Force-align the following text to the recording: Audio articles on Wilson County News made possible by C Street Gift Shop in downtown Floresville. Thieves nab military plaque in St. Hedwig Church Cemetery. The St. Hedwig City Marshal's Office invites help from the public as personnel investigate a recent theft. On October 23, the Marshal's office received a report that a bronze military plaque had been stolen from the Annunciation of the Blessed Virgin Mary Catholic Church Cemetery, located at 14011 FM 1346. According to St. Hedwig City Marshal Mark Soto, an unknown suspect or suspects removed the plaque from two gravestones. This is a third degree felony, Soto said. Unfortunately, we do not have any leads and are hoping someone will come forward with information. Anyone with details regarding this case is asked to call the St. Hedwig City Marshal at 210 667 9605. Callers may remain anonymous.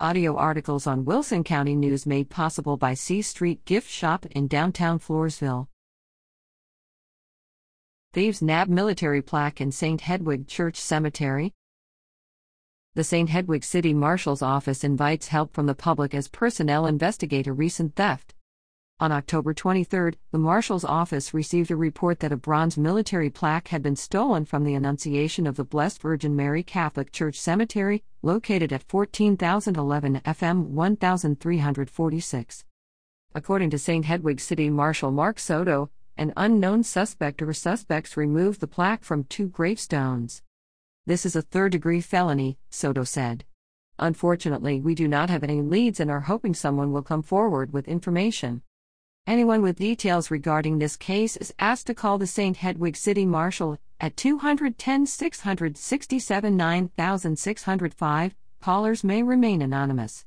Audio 0.00 0.34
articles 0.34 0.88
on 0.88 1.04
Wilson 1.04 1.44
County 1.44 1.76
News 1.76 2.04
made 2.04 2.28
possible 2.28 2.76
by 2.76 2.94
C 2.94 3.22
Street 3.22 3.64
Gift 3.64 3.88
Shop 3.88 4.26
in 4.26 4.48
downtown 4.48 4.98
Floresville. 4.98 5.68
Thieves 8.12 8.42
nab 8.42 8.68
military 8.68 9.22
plaque 9.22 9.60
in 9.60 9.70
St. 9.70 10.00
Hedwig 10.00 10.48
Church 10.48 10.80
Cemetery. 10.80 11.54
The 12.94 13.04
St. 13.04 13.28
Hedwig 13.28 13.62
City 13.62 13.94
Marshal's 13.94 14.42
Office 14.42 14.82
invites 14.82 15.28
help 15.28 15.54
from 15.54 15.66
the 15.66 15.76
public 15.76 16.12
as 16.12 16.26
personnel 16.26 16.86
investigate 16.86 17.46
a 17.46 17.52
recent 17.52 17.94
theft. 17.94 18.33
On 19.00 19.10
October 19.10 19.52
23, 19.52 20.12
the 20.30 20.38
Marshal's 20.38 20.84
office 20.84 21.34
received 21.34 21.72
a 21.72 21.76
report 21.76 22.20
that 22.20 22.30
a 22.30 22.36
bronze 22.36 22.78
military 22.78 23.28
plaque 23.28 23.68
had 23.68 23.82
been 23.82 23.96
stolen 23.96 24.44
from 24.44 24.62
the 24.62 24.74
Annunciation 24.74 25.48
of 25.48 25.56
the 25.56 25.64
Blessed 25.64 26.00
Virgin 26.00 26.36
Mary 26.36 26.62
Catholic 26.62 27.10
Church 27.10 27.40
Cemetery, 27.40 28.04
located 28.22 28.72
at 28.72 28.84
14011 28.84 30.20
FM 30.24 30.66
1346. 30.68 32.64
According 33.34 33.70
to 33.70 33.78
St. 33.80 34.04
Hedwig 34.04 34.38
City 34.38 34.70
Marshal 34.70 35.10
Mark 35.10 35.40
Soto, 35.40 35.90
an 36.16 36.32
unknown 36.36 36.84
suspect 36.84 37.42
or 37.42 37.52
suspects 37.52 38.16
removed 38.16 38.60
the 38.60 38.68
plaque 38.68 39.02
from 39.02 39.24
two 39.24 39.48
gravestones. 39.48 40.40
This 41.04 41.26
is 41.26 41.34
a 41.34 41.42
third 41.42 41.72
degree 41.72 42.00
felony, 42.00 42.58
Soto 42.70 43.02
said. 43.02 43.44
Unfortunately, 43.98 44.80
we 44.80 44.94
do 44.94 45.08
not 45.08 45.30
have 45.30 45.42
any 45.42 45.62
leads 45.62 45.98
and 45.98 46.12
are 46.12 46.20
hoping 46.20 46.54
someone 46.54 46.92
will 46.92 47.02
come 47.02 47.22
forward 47.22 47.72
with 47.72 47.88
information. 47.88 48.62
Anyone 49.26 49.62
with 49.62 49.78
details 49.78 50.30
regarding 50.30 50.78
this 50.78 50.98
case 50.98 51.38
is 51.38 51.54
asked 51.58 51.86
to 51.86 51.94
call 51.94 52.18
the 52.18 52.26
St. 52.26 52.58
Hedwig 52.58 52.94
City 52.94 53.24
Marshal 53.24 53.78
at 53.98 54.18
210 54.18 55.06
667 55.06 56.54
9605. 56.54 58.34
Callers 58.60 59.02
may 59.02 59.22
remain 59.22 59.62
anonymous. 59.62 60.26